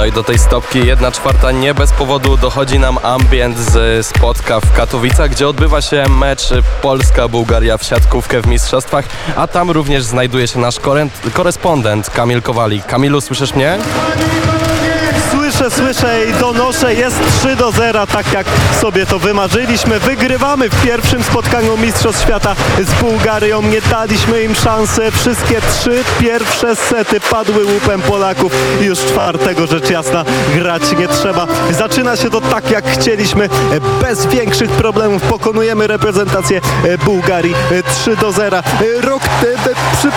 [0.00, 4.60] No i do tej stopki jedna czwarta nie bez powodu dochodzi nam ambient z spotka
[4.60, 6.48] w Katowicach, gdzie odbywa się mecz
[6.82, 9.04] Polska-Bułgaria w siatkówkę w mistrzostwach,
[9.36, 10.76] a tam również znajduje się nasz
[11.32, 12.86] korespondent Kamil Kowalik.
[12.86, 13.78] Kamilu, słyszysz mnie?
[15.60, 18.46] Słyszę, słyszę i donoszę, jest 3 do 0, tak jak
[18.80, 20.00] sobie to wymarzyliśmy.
[20.00, 23.62] Wygrywamy w pierwszym spotkaniu Mistrzostw Świata z Bułgarią.
[23.62, 25.10] Nie daliśmy im szansy.
[25.10, 28.52] Wszystkie trzy pierwsze sety padły łupem Polaków.
[28.80, 30.24] Już czwartego rzecz jasna
[30.54, 31.46] grać nie trzeba.
[31.70, 33.48] Zaczyna się to tak jak chcieliśmy.
[34.02, 36.60] Bez większych problemów pokonujemy reprezentację
[37.04, 37.54] Bułgarii
[38.02, 38.62] 3 do 0.
[39.00, 40.10] Rok e, przy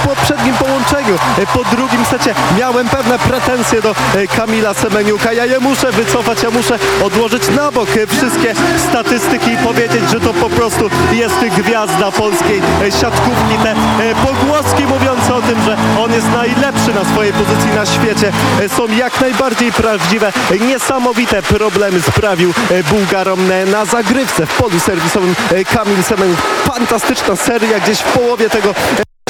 [1.11, 5.33] e, po drugim secie miałem pewne pretensje do e, Kamila Semeniuka.
[5.33, 8.53] Ja je muszę wycofać, ja muszę odłożyć na bok e, wszystkie
[8.89, 12.61] statystyki i powiedzieć, że to po prostu jest gwiazda polskiej
[13.01, 13.57] siatkówki.
[13.63, 13.75] Te
[14.15, 18.31] pogłoski mówiące o tym, że on jest najlepszy na swojej pozycji na świecie
[18.77, 20.31] są jak najbardziej prawdziwe.
[20.67, 22.53] Niesamowite problemy sprawił
[22.89, 23.39] Bułgarom
[23.71, 25.35] na zagrywce w polu serwisowym
[25.73, 26.39] Kamil Semeniuk.
[26.65, 28.73] Fantastyczna seria gdzieś w połowie tego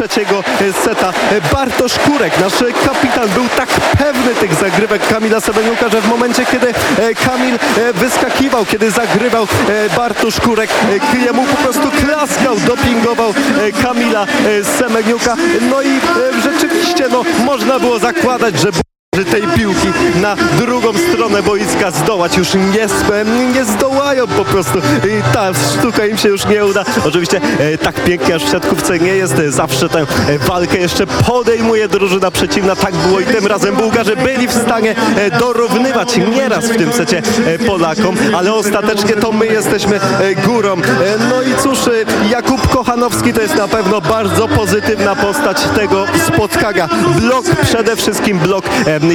[0.07, 1.13] trzeciego e, seta.
[1.31, 2.53] E, Bartosz Kurek, nasz
[2.85, 6.73] kapitan, był tak pewny tych zagrywek Kamila Semeniuka, że w momencie, kiedy e,
[7.15, 7.59] Kamil
[7.93, 9.47] wyskakiwał, kiedy zagrywał
[9.97, 10.69] Bartosz Kurek,
[11.25, 13.33] jemu po prostu klaskał, dopingował
[13.81, 14.25] Kamila
[14.77, 15.35] Semeniuka.
[15.69, 15.99] No i
[16.43, 18.92] rzeczywiście, no, można było zakładać, że
[19.25, 19.87] tej piłki
[20.21, 22.87] na drugą stronę boiska zdołać już nie,
[23.53, 24.77] nie zdołają po prostu.
[24.79, 26.83] I ta sztuka im się już nie uda.
[27.05, 29.35] Oczywiście e, tak pięknie aż w siatkówce nie jest.
[29.49, 32.75] Zawsze tę e, walkę jeszcze podejmuje drużyna przeciwna.
[32.75, 37.21] Tak było i tym razem Bułgarzy byli w stanie e, dorównywać nieraz w tym secie
[37.67, 38.15] Polakom.
[38.35, 39.99] Ale ostatecznie to my jesteśmy
[40.45, 40.75] górą.
[41.29, 41.79] No i cóż
[42.31, 46.89] Jakub Kochanowski to jest na pewno bardzo pozytywna postać tego spotkania.
[47.21, 48.65] Blok przede wszystkim blok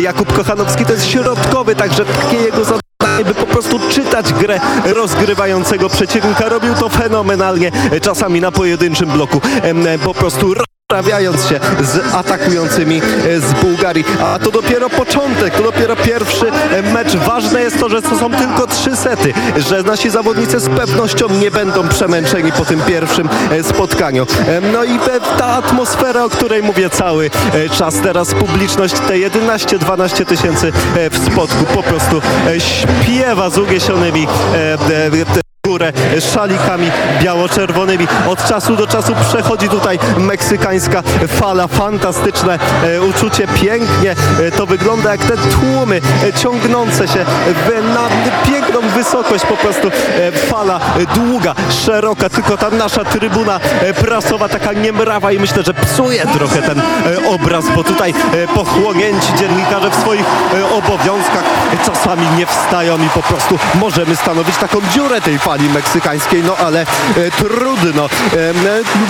[0.00, 5.88] Jakub Kochanowski to jest środkowy, także takie jego zadanie, by po prostu czytać grę rozgrywającego
[5.88, 6.48] przeciwnika.
[6.48, 9.40] Robił to fenomenalnie, czasami na pojedynczym bloku,
[10.04, 10.54] po prostu
[10.92, 14.04] rozprawiając się z atakującymi e, z Bułgarii.
[14.22, 17.16] A to dopiero początek, to dopiero pierwszy e, mecz.
[17.16, 21.50] Ważne jest to, że to są tylko trzy sety, że nasi zawodnicy z pewnością nie
[21.50, 24.26] będą przemęczeni po tym pierwszym e, spotkaniu.
[24.72, 24.98] No i
[25.38, 27.30] ta atmosfera, o której mówię cały
[27.78, 30.72] czas, teraz publiczność, te 11-12 tysięcy
[31.10, 32.22] w spotku po prostu
[32.58, 34.26] śpiewa z uniesionymi
[34.88, 35.47] te-
[35.78, 35.92] górę
[36.34, 36.90] szalikami
[37.22, 38.06] biało-czerwonymi.
[38.28, 41.68] Od czasu do czasu przechodzi tutaj meksykańska fala.
[41.68, 47.24] Fantastyczne e, uczucie, pięknie e, to wygląda jak te tłumy e, ciągnące się
[47.94, 48.08] na
[48.46, 49.90] piękną wysokość po prostu
[50.50, 50.80] fala
[51.14, 53.60] długa, szeroka, tylko ta nasza trybuna
[54.00, 56.82] prasowa taka niemrawa i myślę, że psuje trochę ten
[57.28, 58.14] obraz, bo tutaj
[58.54, 60.24] pochłonięci dziennikarze w swoich
[60.72, 61.44] obowiązkach
[61.86, 66.80] czasami nie wstają i po prostu możemy stanowić taką dziurę tej fali meksykańskiej, no ale
[66.80, 66.86] e,
[67.30, 68.04] trudno.
[68.04, 68.54] E, e,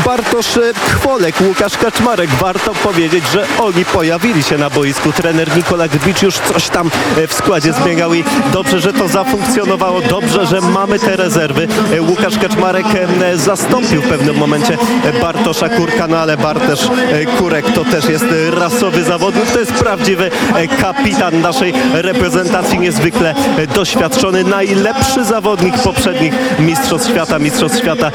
[0.05, 5.13] Bartosz e, Kwolek, Łukasz Kaczmarek, warto powiedzieć, że oni pojawili się na boisku.
[5.13, 10.01] Trener Nikola Gbicz już coś tam e, w składzie zmieniał i dobrze, że to zafunkcjonowało,
[10.01, 11.69] dobrze, że mamy te rezerwy.
[11.93, 12.87] E, Łukasz Kaczmarek
[13.23, 18.09] e, zastąpił w pewnym momencie e, Bartosza Kurka, no ale Bartosz e, Kurek to też
[18.09, 25.25] jest e, rasowy zawodnik, to jest prawdziwy e, kapitan naszej reprezentacji, niezwykle e, doświadczony, najlepszy
[25.25, 28.11] zawodnik poprzednich Mistrzostw Świata, Mistrzostw Świata,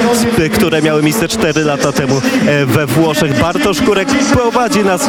[0.54, 3.40] które miały miejsce 4 lata temu e, we Włoszech.
[3.40, 5.08] Bartosz Kurek prowadzi nas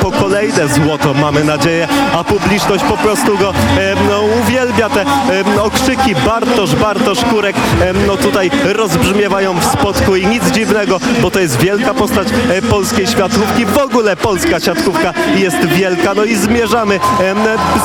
[0.00, 3.52] po kolejne złoto, mamy nadzieję, a publiczność po prostu go
[4.08, 4.88] no, uwielbia.
[4.88, 5.04] Te
[5.62, 7.56] okrzyki Bartosz, Bartosz Kurek
[8.06, 13.06] no tutaj rozbrzmiewają w spotku i nic dziwnego, bo to jest wielka postać e, polskiej
[13.06, 13.66] światłówki.
[13.66, 17.00] W ogóle polska siatkówka jest wielka, no i zmierzamy,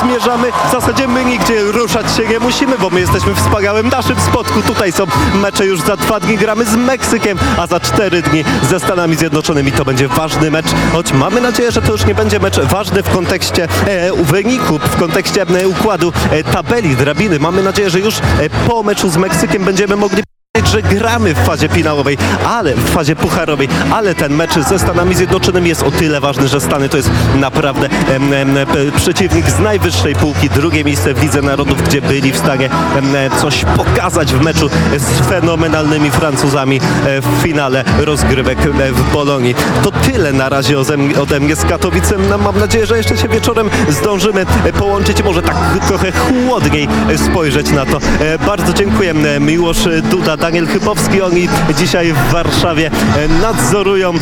[0.02, 0.52] zmierzamy.
[0.70, 4.57] W zasadzie my nigdzie ruszać się nie musimy, bo my jesteśmy w wspaniałym naszym spotku.
[4.62, 5.04] Tutaj są
[5.42, 9.72] mecze już za dwa dni, gramy z Meksykiem, a za cztery dni ze Stanami Zjednoczonymi.
[9.72, 13.10] To będzie ważny mecz, choć mamy nadzieję, że to już nie będzie mecz ważny w
[13.10, 17.40] kontekście e, wyniku, w kontekście e, układu e, tabeli, drabiny.
[17.40, 18.22] Mamy nadzieję, że już e,
[18.68, 20.24] po meczu z Meksykiem będziemy mogli
[20.66, 22.18] że gramy w fazie finałowej,
[22.48, 26.62] ale w fazie pucharowej, ale ten mecz ze Stanami Zjednoczonymi jest o tyle ważny, że
[26.62, 28.56] Stany to jest naprawdę em, em,
[28.96, 33.30] przeciwnik z najwyższej półki, drugie miejsce w Lidze Narodów, gdzie byli w stanie em, e,
[33.42, 39.56] coś pokazać w meczu z fenomenalnymi Francuzami e, w finale rozgrywek e, w Bolonii.
[39.84, 40.80] To tyle na razie
[41.22, 42.04] ode mnie, z Katowic.
[42.30, 44.46] No, mam nadzieję, że jeszcze się wieczorem zdążymy
[44.80, 45.56] połączyć, może tak
[45.88, 46.88] trochę chłodniej
[47.18, 48.00] spojrzeć na to.
[48.46, 49.14] Bardzo dziękuję.
[49.40, 51.22] Miłosz Duda Daniel Chypowski.
[51.22, 51.48] Oni
[51.78, 54.14] dzisiaj w Warszawie e, nadzorują,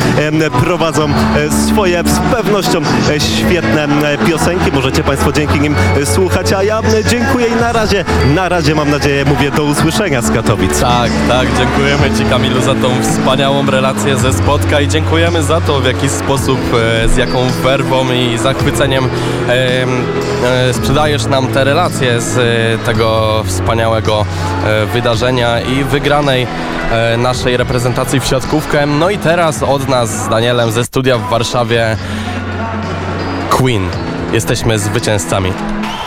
[0.61, 3.87] prowadzą e, swoje z pewnością e, świetne
[4.27, 4.71] piosenki.
[4.71, 5.75] Możecie Państwo dzięki nim
[6.05, 8.05] słuchać, a ja dziękuję i na razie,
[8.35, 10.79] na razie mam nadzieję, mówię do usłyszenia z Katowic.
[10.79, 15.79] Tak, tak, dziękujemy Ci Kamilu za tą wspaniałą relację ze Spotka i dziękujemy za to,
[15.79, 16.59] w jaki sposób,
[17.07, 19.09] z jaką werwą i zachwyceniem
[20.71, 22.35] sprzedajesz nam te relacje z
[22.85, 24.25] tego wspaniałego
[24.93, 26.47] wydarzenia i wygranej
[26.91, 28.85] e, naszej reprezentacji w siatkówkę.
[28.85, 31.97] No i teraz od nas z Danielem ze studia w Warszawie
[33.49, 33.89] Queen.
[34.33, 35.53] Jesteśmy zwycięzcami.